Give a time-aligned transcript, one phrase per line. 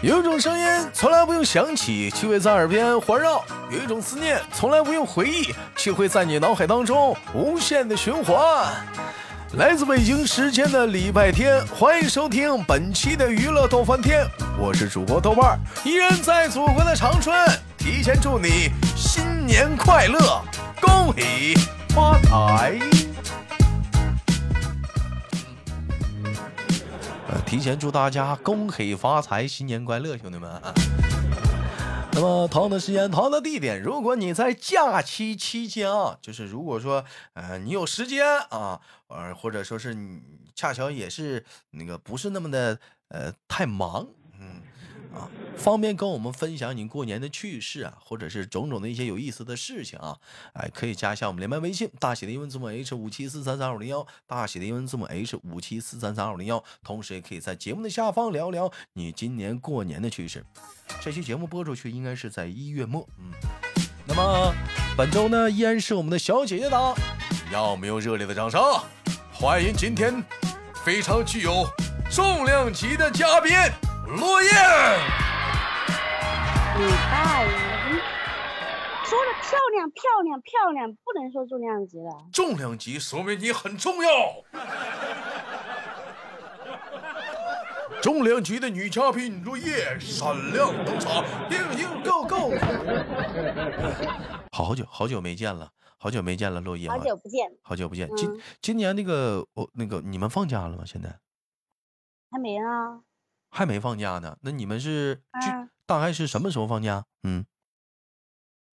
[0.00, 8.36] 有一种声音从来不用想起，却会在耳边环绕；有一种思念从来不用回忆，却会在你脑海当中无限的循环。
[9.54, 14.24] 来自北京时间的礼拜天，欢迎收听本期的娱乐逗翻天，
[14.56, 17.36] 我是主播豆瓣儿，依然在祖国的长春，
[17.76, 20.40] 提前祝你新年快乐，
[20.80, 21.54] 恭喜
[21.88, 22.78] 发财！
[27.48, 30.62] 提前祝大家恭喜发财，新年快乐，兄弟们！
[32.12, 37.02] 那么同样的时间，同样的地点，如果你在假期期间啊，就是如果说
[37.32, 40.20] 呃你有时间啊，呃或者说是你
[40.54, 44.06] 恰巧也是那个不是那么的呃太忙，
[44.38, 44.60] 嗯
[45.14, 50.16] 啊，方便跟我们分享你过年的趣事啊，或者是种种的一些有意思的事情啊，
[50.52, 60.44] 哎，可以加一下我们连麦微信，大写的英文字母 H 五七四三三二零幺，大写的英文字母 H 五七四三三二零幺，同时也可以在节目的下方聊聊你今年过年的趣事。
[61.00, 63.32] 这期节目播出去应该是在一月末，嗯，
[64.06, 64.54] 那么
[64.96, 66.94] 本周呢依然是我们的小姐姐档，
[67.52, 68.60] 要没有热烈的掌声，
[69.32, 70.22] 欢迎今天
[70.84, 71.66] 非常具有
[72.10, 73.52] 重量级的嘉宾
[74.16, 74.48] 落叶。
[76.78, 77.48] 礼拜五，
[79.04, 82.10] 说的漂亮漂亮漂亮，不能说重量级了。
[82.32, 84.10] 重量级说明你很重要。
[88.00, 92.54] 重量级的女嘉宾落叶闪亮登场，英英 go go！
[94.52, 98.08] 好久好久没见了，好久没见了，落叶啊，好久不见，好久不见。
[98.16, 100.84] 今嗯今年那个我那个你们放假了吗？
[100.86, 101.08] 现在
[102.30, 103.00] 还没啊？
[103.50, 104.36] 还没放假呢。
[104.42, 107.04] 那你们是就啊大概是什么时候放假？
[107.22, 107.46] 嗯，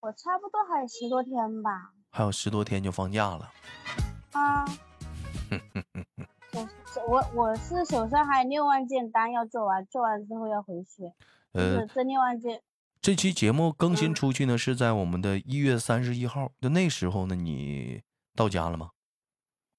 [0.01, 1.93] 我差不多还有十多天吧。
[2.11, 3.51] 还有十多天就放假了。
[4.31, 4.65] 啊，
[6.53, 6.67] 我
[7.07, 11.03] 我我是手上还有六万件单要做完，做完之后要回去。
[11.53, 12.61] 就呃是，这六万件，
[13.01, 16.51] 这期节目更新嗯出去呢，是在我们的一月三十一号。
[16.59, 18.01] 就那时候呢，你
[18.35, 18.91] 到家了吗？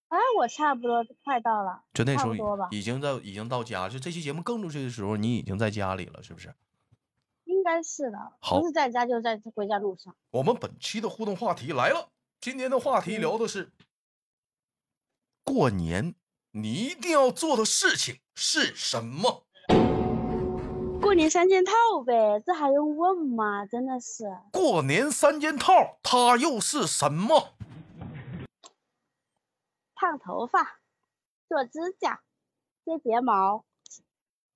[0.08, 6.54] 哎，我差不多快到了，就那时候差不多吧已已经在已经到家，就这期节目更出去的时候，你已经在家里了，是不是？
[7.44, 8.18] 应该是的。
[8.40, 10.14] 好不是在家就在回家路上。
[10.30, 13.72] 我们本期的互动话题来了，今天的话题嗯聊的是
[15.42, 16.14] 过年
[16.52, 19.44] 你一定要做的事情是什么？
[21.00, 21.72] 过年三件套
[22.04, 23.66] 呗，这还用问吗？
[23.66, 24.24] 真的是。
[24.52, 27.54] 过年三件套，它又是什么？
[29.96, 30.78] 烫头发、
[31.48, 32.20] 做指甲、
[32.84, 33.64] 贴睫毛，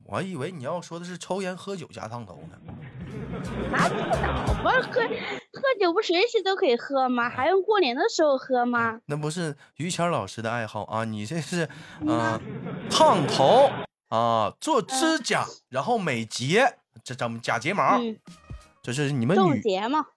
[0.05, 2.59] 我还以为你要说的是抽烟喝酒加烫头呢。
[3.73, 7.31] 那不倒不是喝喝酒不随时都可以喝吗？
[7.31, 9.01] 还用过年的时候喝吗？
[9.07, 11.67] 那不是于谦老师的爱好啊，你这是
[12.03, 12.41] 嗯啊、
[12.91, 13.71] 烫头
[14.09, 18.19] 啊，做指甲，然后美睫，这咱们假睫毛，嗯，
[18.83, 19.63] 这是你们冻女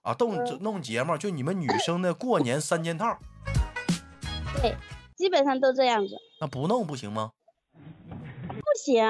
[0.02, 3.18] 啊动嗯弄睫毛，就你们女生的过年三件套，
[4.60, 4.76] 对，
[5.16, 6.16] 基本上都这样子。
[6.40, 7.32] 那不弄不行吗？
[8.48, 9.04] 不行，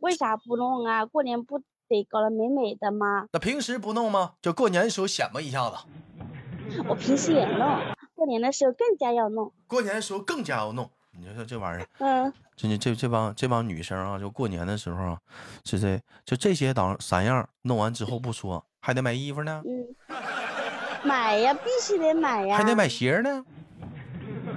[0.00, 1.06] 为啥不弄啊？
[1.06, 3.26] 过年不得搞得美美的吗？
[3.32, 4.34] 那平时不弄吗？
[4.42, 5.76] 就过年的时候显摆一下子，
[6.88, 7.78] 我平时也弄，
[8.14, 9.52] 过年的时候更加要弄。
[9.66, 10.90] 过年的时候更加要弄。
[11.14, 15.18] 你说这玩意儿，嗯，这这这帮这帮女生啊，就过年的时候啊，
[15.64, 19.94] 是这就这些档三样弄完之后不说，还得买衣服呢，嗯，
[21.04, 23.44] 买呀，必须得买呀，还得买，鞋呢，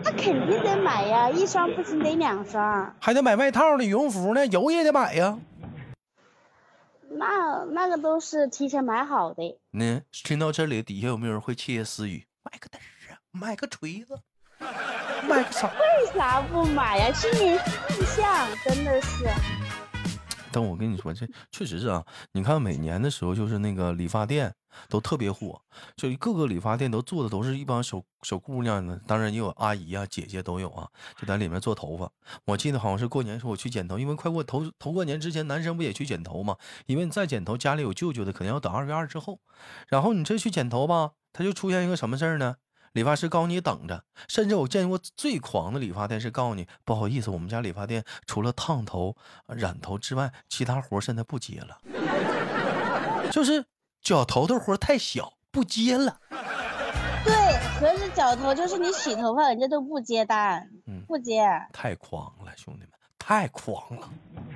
[0.06, 5.40] 那肯定得买呀，一双不行得两双，还得买外套呢，羽绒服呢，油也得买呀。
[7.10, 9.58] 那那个都是提前买好的。
[9.72, 12.28] 呢，听到这里，底下有没有人会窃窃私语？
[12.44, 14.20] 买个嘚儿啊，买个锤子，
[15.28, 15.68] 买个啥？
[15.70, 17.12] 为啥不买呀？
[17.12, 19.26] 新年印象真的是，
[20.52, 22.06] 但我跟你说，这确实是啊。
[22.32, 24.54] 你看每年的时候，就是那个理发店
[24.90, 25.62] 都特别火，
[25.96, 30.88] 就各个理发店都做的都是一帮小小姑娘呢，当然也有阿姨啊、姐姐都有啊，
[31.20, 32.12] 就在里面做头发。
[32.46, 36.58] 我记得好像是过年时候我去剪头，因为快过头头过年之前，男生不也去剪头吗？
[36.86, 39.40] 因为你再剪头，家里有舅舅的，可能要等二月二之后。
[39.88, 42.58] 然后你这去剪头吧，他就出现一个什么事儿呢？
[42.94, 49.18] 理发师告诉你等着，甚至我见过最狂的理发店是告诉你不好意思，我们家理发店除了烫头、
[49.48, 51.82] 染头之外，其他活现在不接了，
[53.34, 53.66] 就是
[54.06, 56.20] 绞头的活太小，不接了。
[57.24, 57.34] 对，
[57.80, 61.44] 可是绞头，就是你洗头发，人家都不接单，嗯不接。
[61.74, 64.08] 太狂了，兄弟们，太狂了！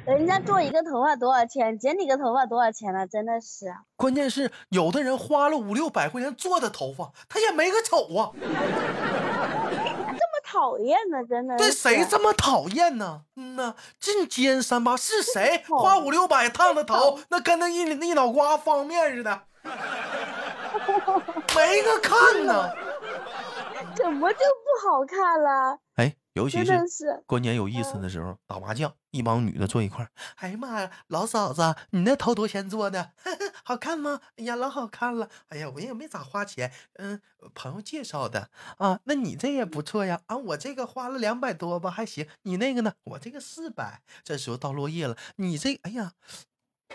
[0.06, 3.75] 人家做一个头发多少钱，剪你个头发多少钱了，真的是。
[3.96, 8.30] 关键是有的人花了五六百块钱做的头发，他也没个丑啊。
[10.51, 11.56] 讨厌呢，真的。
[11.57, 13.22] 对谁这么讨厌呢？
[13.36, 19.42] 嗯呐，进尖三八 是谁花五六百烫的头，那跟那一一脑瓜方面似的，
[21.56, 22.72] 没个看呢。
[23.96, 25.78] 怎么就不好看了？
[25.98, 26.80] 哎，尤其是
[27.26, 30.12] 过年有意思的时候，打麻将，一帮女的坐一块儿。
[30.36, 33.12] 哎呀妈呀，老嫂子，你那头多少钱做的？
[33.66, 34.22] 好看吗？
[34.38, 35.30] 哎呀，老好看了。
[35.50, 37.20] 哎呀，我也没咋花钱，嗯，
[37.54, 39.00] 朋友介绍的啊。
[39.06, 40.22] 那你这也不错呀。
[40.28, 42.28] 啊，我这个花了两百多吧，还行。
[42.44, 42.94] 你那个呢？
[43.04, 44.02] 我这个四百。
[44.24, 46.14] 这时候到落叶了，你这，哎呀，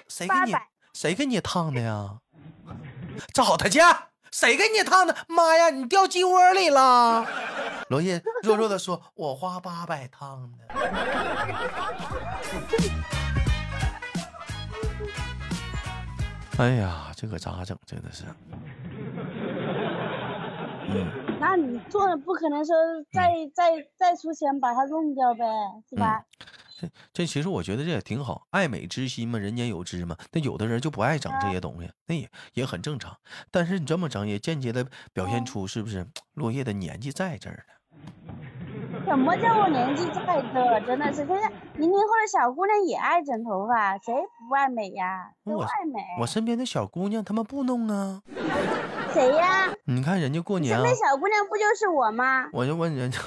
[0.09, 0.55] 谁给你
[0.93, 2.21] 谁给你烫的呀？
[3.35, 3.81] 找他去。
[4.35, 5.15] 谁给你烫的？
[5.29, 7.25] 妈呀，你掉鸡窝里了！
[7.89, 10.59] 罗叶弱弱的说：“我花八百烫的。”
[16.59, 17.79] 哎呀，这可咋整？
[17.87, 18.25] 真的是。
[20.89, 21.07] 嗯，
[21.39, 22.75] 那你做的不可能说
[23.13, 25.45] 再再再出钱把它弄掉呗，
[25.89, 26.25] 是吧？
[26.76, 30.17] 这这其实我觉得这也挺好，爱美之心嘛，人间有之嘛。
[30.32, 33.17] 那有的人就不爱整这些东西，那也也很正常。
[33.50, 37.75] 但是你这么整，也间接的表现出是不是落叶的年纪在这儿呢？
[39.06, 40.81] 什么叫我年纪在这？
[40.87, 44.15] 真的是，现在零零后的小姑娘也爱整头发，谁
[44.49, 45.31] 不爱美呀？
[45.44, 46.00] 都爱美。
[46.20, 48.23] 我身边的小姑娘她们不弄啊。
[49.15, 49.73] 谁呀？
[49.85, 52.49] 你看人家过年，那小姑娘不就是我吗？
[52.53, 53.19] 我就问人家，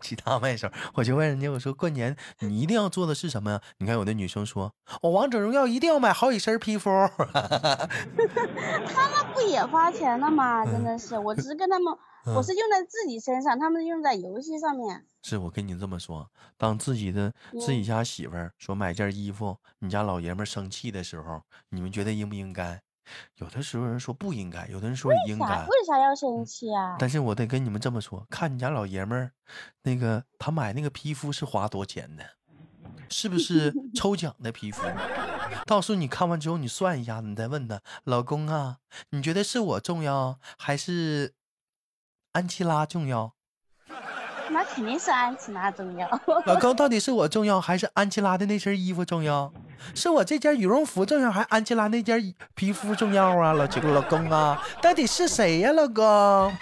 [0.00, 3.60] 其他外甥，我就问人家，我说过年你一定要做的是什么呀？
[3.78, 6.88] 你看有的女生说，我王者荣耀一定要买好几身皮肤。
[7.20, 10.64] 他们不也花钱了吗？
[10.64, 11.94] 真的是，我只是跟他们，
[12.34, 15.04] 我是用在自己身上，他们用在游戏上面。
[15.22, 17.30] 是我跟你这么说，当自己的
[17.60, 22.80] 自己家媳妇儿说买件衣服，你家老爷们生气的时候，你们觉得应不应该？
[23.36, 25.46] 有的时候人说不应该，有的人说应该。
[25.46, 26.96] 为啥要生气啊？
[26.98, 29.32] 但是我得跟你们这么说，看你家老爷们儿，
[29.82, 32.24] 那个他买那个皮肤是花多钱的，
[33.08, 34.82] 是不是 抽奖的皮肤？
[35.64, 38.78] 到时候你看完之后，你算一下，你再问他老公啊，
[39.10, 41.34] 你觉得是我重要还是
[42.32, 43.34] 安琪拉重要？
[44.50, 46.08] 那肯定是安琪拉重要。
[46.46, 49.52] 老公，到底是我重要，还是安琪拉的那身衣服重要？
[49.94, 53.52] 是我这件羽绒服重要，还是安琪拉那件皮肤重要啊？
[53.52, 55.70] 老这个老公啊，到底是谁呀？
[55.76, 56.52] 老公，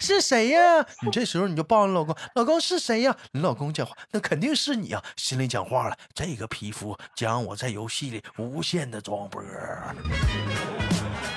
[0.00, 0.84] 是谁呀？
[1.02, 3.14] 你这时候你就抱你老公，老公是谁呀？
[3.32, 5.02] 你老公讲话，那肯定是你啊！
[5.16, 9.42] 心里讲话了，这个皮肤将我在游戏里无限的装波。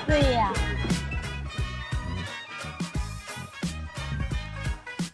[0.07, 0.53] 对呀。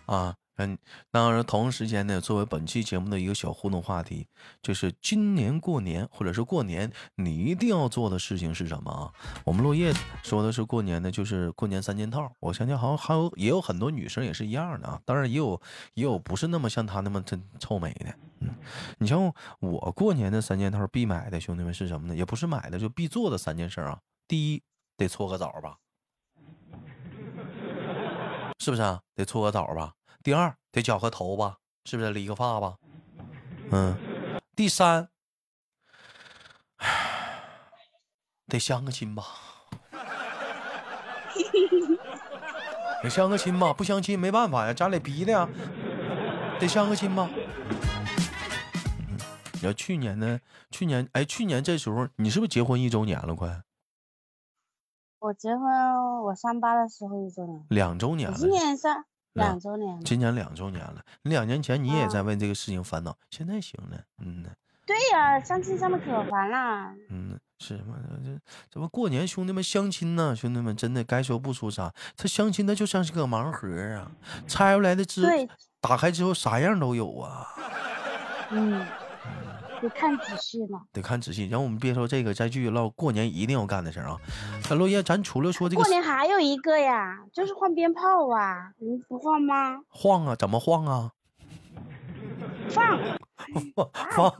[0.05, 0.35] 啊。
[0.59, 0.77] 嗯，
[1.09, 4.27] 当然，同时间呢，作为本期节目的一个小互动话题，
[4.61, 9.13] 就是今年过年或者是过年，你一定要做的事情是什么啊？
[9.45, 12.29] 我们落叶说的是过年呢，就是过年三件套。
[12.41, 15.01] 我相信好像还有也有很多女生也是一样的啊。
[15.05, 15.61] 当然也有
[15.93, 18.13] 也有不是那么像她那么真臭美的。
[18.41, 18.49] 嗯，
[18.97, 22.13] 你像我过年的三件套必买的兄弟们是什么呢？
[22.13, 23.97] 也不是买的，就必做的三件事啊。
[24.27, 24.61] 第一，
[24.97, 25.77] 得搓个澡吧，
[28.59, 28.99] 是不是啊？
[29.15, 29.93] 得搓个澡吧。
[30.29, 32.75] 第二得绞个头吧，是不是理个发吧？
[33.71, 33.97] 嗯。
[34.55, 35.09] 第三，
[38.45, 39.23] 得相个亲吧。
[43.01, 45.49] 得相个亲吧，不相亲没办法呀，家里逼的呀。
[46.59, 47.27] 得相个亲吧。
[49.53, 50.39] 你要去年呢？
[50.69, 53.33] 去年哎，去年这时候你是不是结婚一周年了？
[53.33, 53.63] 快。
[55.17, 57.65] 我结婚，我三八的时候一周年。
[57.69, 58.37] 两周年了。
[58.37, 59.05] 今年三。
[59.33, 61.03] 两周年，今年两周年了。
[61.23, 64.49] 你两年前你也在为这个事情烦恼，现在行了，嗯呢。
[64.85, 66.91] 对呀，相亲相的可烦了。
[67.09, 67.95] 嗯，是吗？
[68.23, 68.35] 这
[68.71, 70.35] 怎么过年兄弟们相亲呢？
[70.35, 74.11] 兄弟们真的该说不说啥，他相亲那就像是个盲盒啊，
[74.47, 75.21] 拆出来的之
[75.79, 77.47] 打开之后啥样都有啊。
[78.49, 78.85] 嗯。
[79.81, 81.47] 得看仔细了，得看仔细。
[81.47, 84.17] 然后我们别说这个，再继续唠过年一定要干的事儿啊。
[84.69, 89.79] 那落叶，咱除了说这个，过年还有一个呀，就是换鞭炮啊，你不换吗？
[89.89, 91.11] 晃啊，怎么晃啊？
[92.69, 92.99] 放
[93.75, 94.35] 放 放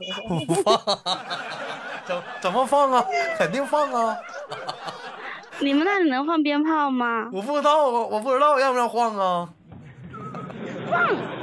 [0.62, 0.98] 放，
[2.06, 3.04] 怎怎么放啊？
[3.38, 4.16] 肯定放啊。
[5.60, 7.28] 你们那里能放鞭炮吗？
[7.32, 9.48] 我不知道啊，我不知道要不要晃啊。
[10.90, 11.40] 放。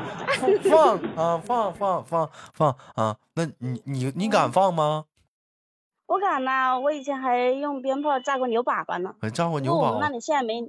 [0.69, 3.15] 放啊放放放放啊！
[3.33, 5.05] 那你你你敢放吗？
[6.05, 6.77] 我敢呐！
[6.79, 9.13] 我以前还用鞭炮炸过牛粑粑呢。
[9.33, 9.99] 炸过牛粑粑？
[9.99, 10.61] 那你现在没，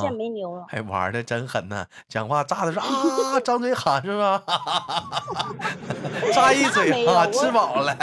[0.00, 0.66] 现在没牛了。
[0.68, 1.86] 还玩的真狠呢！
[2.08, 4.42] 讲话炸的是啊，张嘴喊是吧？
[6.32, 7.96] 炸一嘴啊，吃饱了。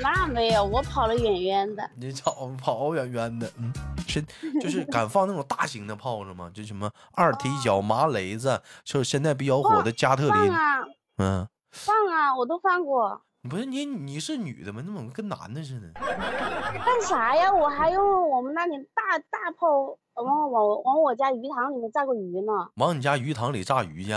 [0.00, 1.88] 那没有，我跑了远远的。
[1.96, 3.72] 你跑 跑远远的，嗯，
[4.06, 4.22] 是
[4.60, 6.50] 就是敢放那种大型的炮子吗？
[6.52, 10.52] 就什么二踢脚、麻雷子，就是现在比较火的加特林。
[10.52, 10.82] 啊，
[11.18, 13.20] 嗯，放啊，我都放过。
[13.48, 14.80] 不是你你是女的吗？
[14.80, 15.92] 你怎么跟男的似的？
[16.00, 17.52] 干啥呀？
[17.52, 19.68] 我还用我们那里大大炮
[20.14, 22.52] 往往往我家鱼塘里面炸过鱼呢。
[22.76, 24.12] 往你家鱼塘里炸鱼去？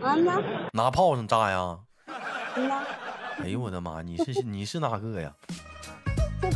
[0.00, 0.42] 嗯呐。
[0.72, 1.78] 拿炮仗炸呀？
[2.56, 2.82] 嗯呐。
[3.44, 4.00] 哎呦我的妈！
[4.00, 5.34] 你是 你是哪个呀？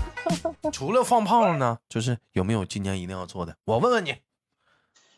[0.72, 3.54] 除了放炮呢，就是有没有今年一定要做的？
[3.64, 4.16] 我问问你，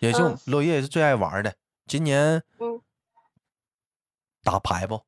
[0.01, 1.55] 也是落叶也是最爱玩的。
[1.87, 2.81] 今年嗯，
[4.43, 5.01] 打牌不？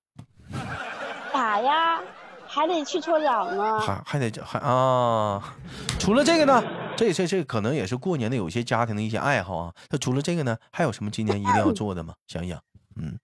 [1.32, 2.00] 打呀，
[2.46, 3.80] 还得去抽奖呢。
[3.80, 5.56] 还还得还啊！
[5.98, 6.62] 除了这个呢，
[6.96, 9.74] 这这这可能也是过年的有些家庭的一些爱好啊。
[9.90, 12.14] 那除了这个呢，还有什么今年一定要做的吗？
[12.28, 12.62] 想想，
[12.94, 13.18] 嗯，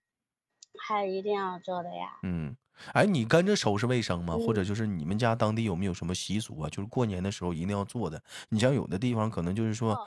[0.89, 2.19] 还有一定要做的呀。
[2.25, 2.57] 嗯。
[2.93, 4.35] 哎，你跟着收拾卫生吗？
[4.35, 6.69] 或者就是你们家当地有没有什么习俗啊？
[6.71, 8.23] 就是过年的时候一定要做的。
[8.51, 9.99] 你像有的地方可能就是说，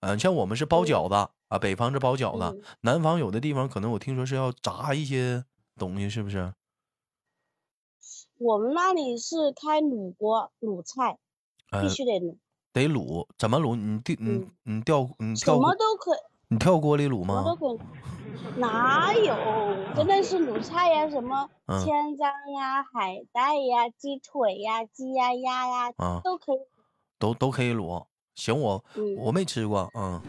[0.00, 1.14] 嗯，像我们是包饺子
[1.48, 5.44] 啊，北方是包饺子，南方有的地方可能我听说是要炸一些
[5.76, 6.52] 东西，是不是？
[8.38, 11.18] 我们那里是开卤锅卤菜，
[11.82, 12.36] 必须得卤，
[12.72, 13.74] 得卤，怎么卤？
[13.74, 16.18] 你调你你调你调什么都可以，
[16.50, 17.44] 你跳锅里卤吗？
[18.56, 19.34] 哪有？
[19.94, 21.46] 真的是卤菜呀，什么
[21.84, 25.92] 千张呀、海带呀、鸡腿呀、鸡呀、鸭呀，
[26.24, 26.58] 都可以，
[27.18, 28.02] 都都可以卤。
[28.34, 28.82] 行，我
[29.18, 30.20] 我没吃过，嗯。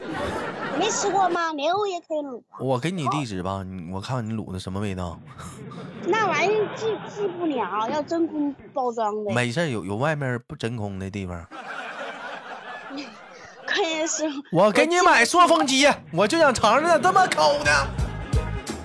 [0.78, 1.52] 没吃过吗？
[1.54, 2.42] 牛也可以卤。
[2.60, 5.18] 我给你地址吧，你我看看你卤的什么味道。
[6.08, 9.34] 那玩意儿寄寄不了，要真空包装的。
[9.34, 11.46] 没事，有有外面不真空的地方。
[13.70, 17.88] 关键是，我给你买塑封机，我就想尝尝这么抠的。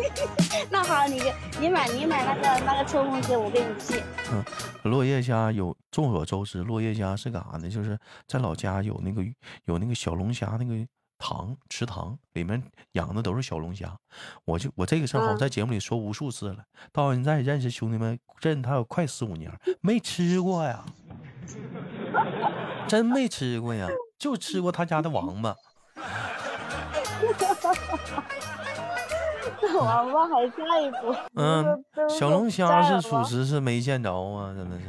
[0.70, 1.22] 那好，你
[1.60, 4.02] 你买你买那个那个抽风机，我给你寄。
[4.32, 4.44] 嗯，
[4.90, 7.68] 落叶虾有众所周知，落叶虾是干啥呢？
[7.68, 9.22] 就是在老家有那个
[9.64, 10.74] 有那个小龙虾那个
[11.18, 12.62] 塘池塘，里面
[12.92, 13.92] 养的都是小龙虾。
[14.44, 16.58] 我就我这个事儿好在节目里说无数次了，
[16.92, 19.50] 到现在认识兄弟们认他有快四五年，
[19.80, 20.84] 没吃过呀，
[22.86, 23.88] 真没吃过呀，
[24.24, 25.54] 就吃过他家的王八。
[29.78, 31.14] 王八还下一步。
[31.34, 34.88] 嗯，小龙虾是属实是没见着啊， 真的是。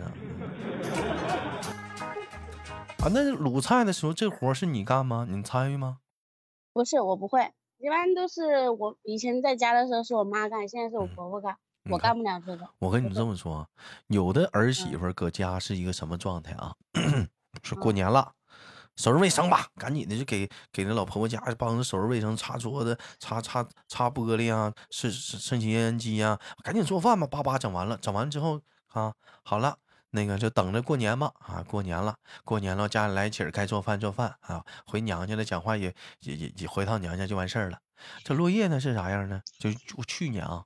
[3.04, 5.28] 啊，那卤菜的时候，这活是你干吗？
[5.30, 5.98] 你参与吗？
[6.72, 11.58] 不是，我不会，一般都是我以前在家的时候是我妈干，现在是我婆婆干，
[11.92, 12.66] 我干不了这个。
[12.80, 13.68] 我跟你这么说，
[14.08, 16.74] 有的儿媳妇搁家是一个什么状态啊？
[17.64, 18.32] 是过年了。
[18.96, 29.78] 收拾卫生吧，赶紧的就给给那老婆婆家帮着收拾卫生，擦桌子、擦擦擦玻璃啊，顺顺吸烟机啊，赶紧做饭吧，叭叭整完了，整完之后啊，好了，
[30.12, 37.80] 那个就等着过年吧啊，过年了，过年了，家里来亲该做饭做饭啊，回娘家了，讲话也也也也回趟娘家就完事儿了。
[38.24, 39.42] 这落叶呢是啥样呢？
[39.60, 39.72] 就
[40.08, 40.64] 去年啊，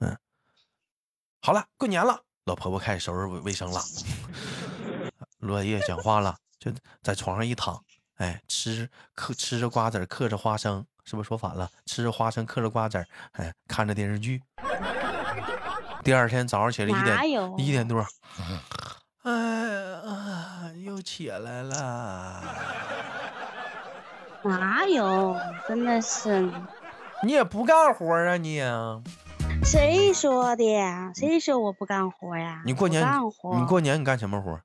[0.00, 0.18] 嗯，
[1.40, 3.80] 好了，过年了，老婆婆开始收拾卫生了，
[5.40, 6.36] 落叶讲话了。
[6.62, 6.70] 就
[7.02, 7.82] 在床上一躺，
[8.18, 11.68] 哎，吃嗑吃着瓜子嗑着花生，是不是说反了？
[11.86, 14.40] 吃着花生，嗑着瓜子哎，看着电视剧。
[16.04, 17.18] 第二天早上起来一点
[17.58, 18.06] 一点多，
[19.24, 22.44] 哎呀，又起来了。
[24.44, 25.36] 哪有？
[25.66, 26.48] 真的是。
[27.24, 28.62] 你也不干活啊你？
[29.64, 30.64] 谁说的？
[30.64, 31.10] 呀？
[31.14, 32.62] 谁说我不干活呀？
[32.64, 33.04] 你过年
[33.58, 34.60] 你过年你干什么活？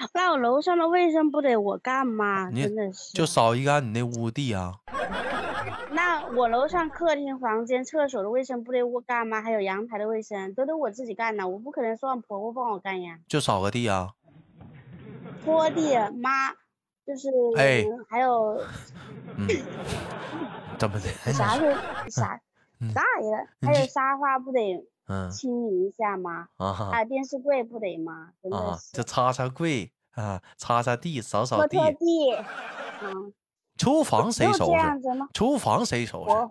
[0.14, 2.50] 那我楼上的卫生不得我干吗？
[2.50, 4.74] 真的是，就扫一干你那屋地啊。
[5.92, 9.42] 那我楼上客厅、房间、厕所的卫生不得我干吗？
[9.42, 13.18] 还有阳台的卫生都得我自己干呢，我不可能说让婆婆帮我干呀。
[13.28, 14.10] 就扫个地啊。
[15.44, 16.52] 拖地，妈，
[17.06, 18.62] 就是哎，还有，
[20.78, 21.08] 怎么的？
[21.32, 21.74] 啥是
[22.10, 22.40] 啥？
[22.94, 23.46] 啥呀？
[23.62, 24.86] 还有沙发不得？
[25.30, 26.48] 清理一下吗？
[26.56, 28.32] 啊，电视柜不得吗？
[28.42, 31.76] 真的是，就擦擦柜啊，擦擦地，扫扫地。
[31.76, 32.32] 拖地。
[33.02, 33.32] 嗯。
[33.76, 34.78] 厨房谁收拾？
[35.32, 36.50] 厨房谁收拾？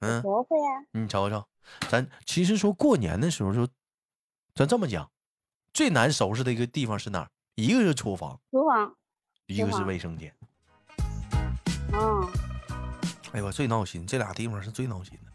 [0.00, 0.86] 嗯，我会呀。
[0.92, 1.44] 你瞅瞅，
[1.88, 3.68] 咱其实说过年的时候，就
[4.54, 5.10] 咱这么讲，
[5.74, 7.30] 最难收拾的一个地方是哪儿？
[7.56, 8.94] 一个是厨房，厨房，
[9.46, 10.34] 一个是卫生间。
[11.92, 12.26] 嗯。
[13.32, 15.25] 哎呦，最闹心，这俩地方是最闹心的。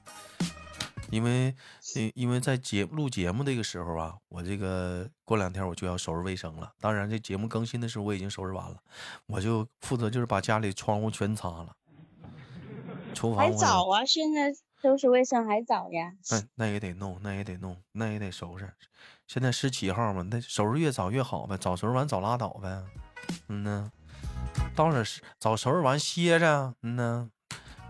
[1.11, 1.53] 因为，
[1.95, 6.71] 因因为在节录节目这个时候啊，我这个过两天我就要收拾卫生了。
[6.79, 8.77] 当然，这节目更新的时候我已经收拾完了，
[9.27, 11.75] 我就负责就是把家里窗户全擦了。
[13.13, 16.13] 厨房还早啊，现在收拾卫生还早呀。
[16.29, 18.73] 那那也得弄，那也得弄，那也得收拾。
[19.27, 22.83] 现在十七号嘛，那收拾越早越好呗，早收拾完早拉倒呗。
[23.49, 23.91] 嗯呢，
[24.75, 26.73] 到那是早收拾完歇着。
[26.81, 27.29] 嗯呢，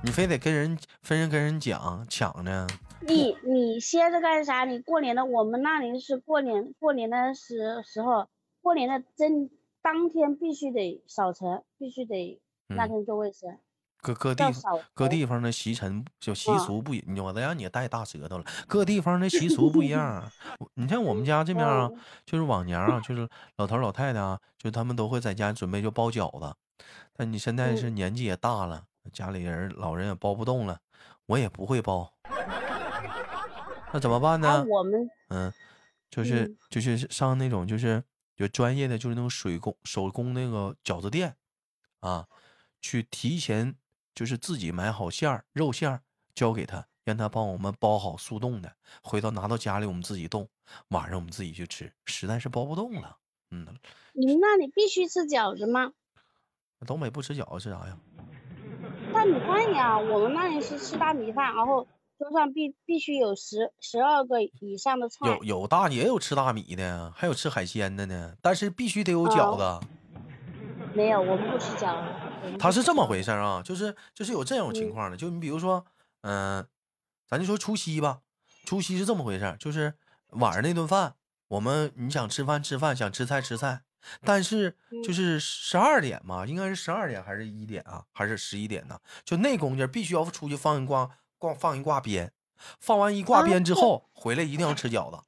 [0.01, 2.68] 你非得跟人分人跟人讲抢呢。
[3.08, 4.63] 你你歇着干啥？
[4.65, 8.27] 你过年的我们那里是过年过年的时时候，
[8.62, 9.50] 过年的真
[9.81, 13.58] 当天必须得扫尘，必须得那天做卫生。
[14.03, 14.43] 各各地
[14.96, 18.46] 各地方的习尘就习俗不一，我都让你带大舌头了。
[18.67, 20.31] 各地方的习俗不一样。
[20.74, 21.89] 你像我们家这边啊，
[22.25, 23.27] 就是往年啊，就是
[23.58, 26.55] 老头老太太啊，就他们都会在家准备就包饺子。
[27.13, 30.79] 但你现在是年纪也大了，家里人老人也包不动了，
[31.27, 32.12] 我也不会包。
[33.94, 34.66] 那怎么办呢？
[34.68, 35.54] 我们嗯，
[36.10, 38.04] 就是就是上那种就是
[38.36, 41.36] 有专业的就是那种水工手工那个饺子店
[42.00, 42.28] 啊，
[42.82, 43.76] 去提前。
[44.14, 46.02] 就是自己买好馅儿，肉馅儿
[46.36, 50.50] 交给他，让他帮我们包好速冻的，回头拿到家里我们自己冻，
[50.90, 51.90] 晚上我们自己去吃。
[52.06, 53.18] 实在是包不动了，
[53.52, 53.66] 嗯。
[54.12, 55.94] 你们那里必须吃饺子吗？
[56.86, 57.98] 东北不吃饺子吃啥呀？
[59.14, 61.88] 大米饭呀，我们那里是吃大米饭，然后
[62.22, 65.25] 桌上必必须有十十二个以上的菜。
[65.25, 69.88] 有有大也有吃大米的，还有吃海鲜的呢，但是必须得有饺子。
[70.94, 72.58] 没有，我们不吃饺子。
[72.60, 75.84] 他是这么回事啊，就是就是有这种情况的，就你比如说，
[76.22, 76.63] 嗯，
[77.28, 78.20] 咱就说除夕吧，
[78.66, 79.96] 除夕是这么回事，就是
[80.30, 81.16] 晚上那顿饭，
[81.48, 83.82] 我们你想吃饭吃饭，想吃菜吃菜，
[84.24, 89.00] 但是就是十二点嘛，应该是十二点还是一点啊，还是十一点呢？
[89.24, 90.86] 就那功夫必须要出去放一
[91.42, 92.32] 挂挂放一挂鞭，
[92.80, 95.24] 放完一挂鞭之后回来一定要吃饺子，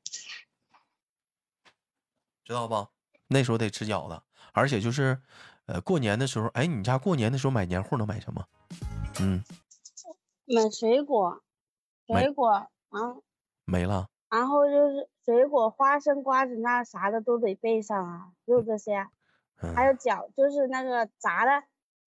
[2.44, 2.88] 知道不？
[3.28, 4.22] 那时候得吃饺子，
[4.54, 5.20] 而且就是。
[5.66, 8.46] 呃，过年的时候，哎，你家过年的时候买年货能买什么？
[9.22, 9.42] 嗯，
[10.44, 11.42] 买水果，
[12.06, 12.70] 水果啊，
[13.64, 14.10] 没了。
[14.30, 19.08] 然后就是水果，花生、瓜子那啥的都得备上啊，就这些。
[19.74, 21.64] 还有饺，就是那个炸的，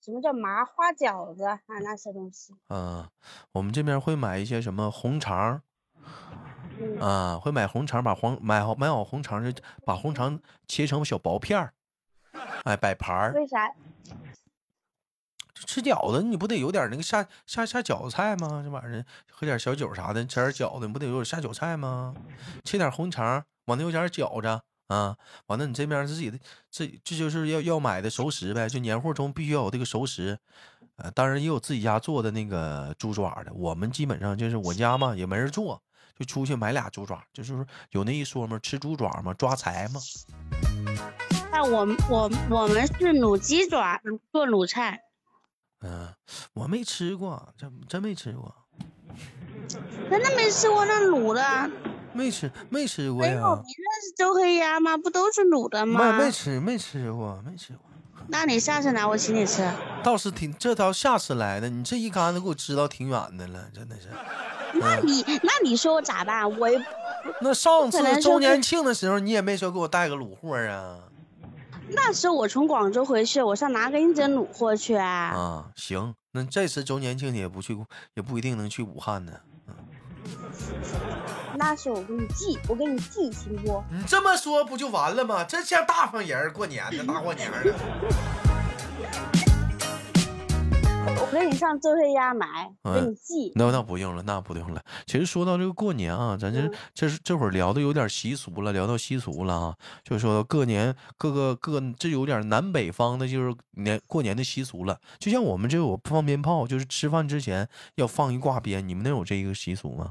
[0.06, 1.58] 什么叫麻花饺子啊？
[1.82, 2.54] 那些东西。
[2.68, 3.04] 嗯，
[3.50, 5.60] 我们这边会买一些什么红肠，
[7.00, 10.38] 啊，会买红肠，把黄买好买好红肠，就把红肠
[10.68, 11.74] 切成小薄片儿。
[12.62, 13.32] 哎，摆盘儿。
[13.32, 13.68] 为啥？
[15.66, 18.62] 吃饺子，你不得有点那个下下下饺子菜吗？
[18.64, 22.14] 这玩意儿喝点小酒啥的，吃点饺子，你不得有点下酒菜吗？
[22.62, 25.16] 切点红肠，往那有点饺子啊。
[25.46, 26.38] 完了，你这边自己的
[26.70, 30.38] 这这就是要要买的熟食呗，就年货中必须要有这个熟食。
[30.96, 33.52] 呃，当然也有自己家做的那个猪爪的。
[33.52, 35.82] 我们基本上就是我家嘛，也没人做，
[36.18, 40.00] 就出去买俩猪爪，就是有那一说嘛，吃猪爪嘛，抓财嘛。
[41.52, 44.00] 那我我我们是卤鸡爪
[44.32, 44.98] 做卤菜，
[45.80, 46.14] 嗯，
[46.54, 48.54] 我没吃过，真真没吃过，
[50.10, 51.70] 真的没吃过那卤的，
[52.16, 53.30] 没吃没吃过呀。
[53.32, 54.96] 你认识周黑鸭吗？
[54.96, 56.12] 不都是卤的吗？
[56.12, 57.82] 没没吃没吃过没吃过。
[58.28, 59.70] 那你下次来我请你吃。
[60.02, 64.08] 倒是挺这倒下次来的，你这一竿子给我支到挺远的了，真的是。
[64.74, 66.58] 那你那你说我咋办？
[66.58, 66.68] 我
[67.40, 70.98] 那上次周年庆的时候，你也没说给我带个卤货啊。
[71.90, 75.08] 那时候我从广州回去，我上哪给你整卤货去啊？
[75.08, 77.78] 啊，行，那这次周年庆你也不去，
[78.14, 79.32] 也不一定能去武汉呢。
[81.56, 83.82] 那是我给你寄，我给你寄行不？
[83.90, 85.42] 你这么说不就完了吗？
[85.44, 87.74] 这像大方人过年的，大过年的。
[91.18, 92.46] 我给你上周黑鸭买，
[92.82, 93.52] 给你寄。
[93.54, 94.82] 那那不用了，那不用了。
[95.06, 104.98] 其实说到这个过年啊，咱这这是这会儿聊的有点习俗了，聊到习俗了啊，就说各年各个各这有点南北方的，就是年过年的习俗了。
[105.18, 110.10] 就像我们这有放鞭炮，就是吃饭之前要放一挂鞭，你们那有这一个习俗吗？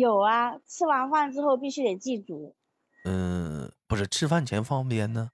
[0.00, 2.56] 有啊，吃完饭之后必须得祭祖。
[3.04, 5.30] 嗯，不是吃饭前放鞭呢？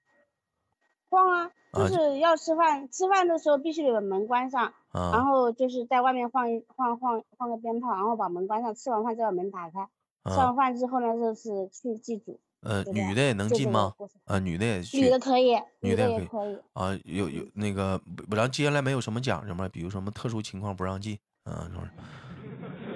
[1.09, 1.51] 放啊。
[1.73, 8.73] 就是要吃饭，吃饭的时候必须得把门关上，然后就是在外面放一放放放个鞭炮，然后把门关上。
[8.73, 9.87] 吃完饭再把门打开。
[10.25, 12.39] 吃完饭之后呢，就是去祭祖。
[12.61, 13.93] 呃，女的也能进吗？
[14.25, 14.99] 啊，女的也去。
[15.01, 16.57] 女的可以，女的也可以。
[16.73, 18.01] 啊，有有那个，
[18.31, 19.69] 然后接下来没有什么讲究吗？
[19.71, 21.19] 比如什么特殊情况不让进？
[21.43, 21.69] 啊，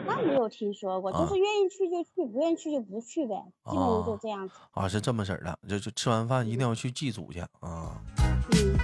[0.05, 3.35] 那没有听说过，就是愿意去就去，不愿意去就不去呗，
[3.69, 4.55] 基本上就这样子。
[4.71, 8.01] 啊，是这么式儿的，就就吃完饭一定要去祭祖去啊。
[8.51, 8.77] 嗯，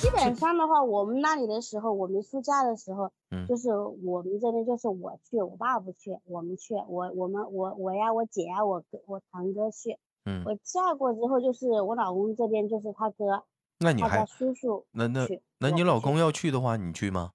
[0.00, 13.44] 基本上的话，我们那里的时候，我们出嫁的时候，嗯，就是我们这边就是我去，我爸不去，我们去，我我们我我呀，我姐呀，我哥我堂哥去，嗯，我嫁过之后就是我老公这边就是他哥，
[13.78, 15.26] 那你还叔叔，那那
[15.58, 17.32] 那你老公要去的话，你去吗？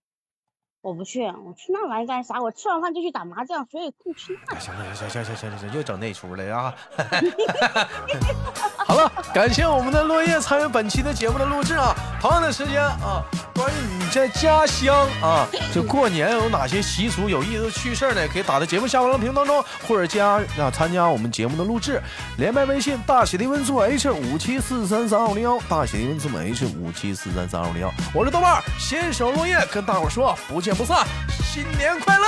[0.86, 2.40] 我不去，我去那玩意干啥？
[2.40, 4.60] 我吃完饭就去打麻将，所以不去那。
[4.60, 6.72] 行了，行行行行行行，又整那出来啊！
[8.86, 11.96] 好了，感谢我们的落叶参与本期的节目的录制啊。
[12.22, 18.28] 同样的时间啊，关于你在家乡啊，就过年有哪些习俗有意思的趣事呢？
[18.32, 22.00] 可以打在节目下方的评论当中，或者加啊参加我们节目的录制，
[22.38, 27.92] 连麦微信大写的文字母 H 五七四三三二五零幺，大写的文字母 H 五七四三三二五零幺。
[28.14, 30.75] 我是豆瓣新手落叶，跟大伙说不见。
[30.78, 32.26] 不散，新年快乐！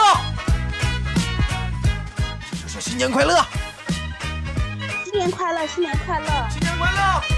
[2.61, 3.45] 就说新年快乐，
[5.03, 7.36] 新年快乐，新年快乐，新年快乐。